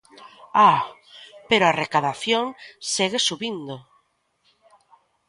[0.69, 0.81] ¡Ah,
[1.49, 2.45] pero a recadación
[2.93, 3.75] segue subindo!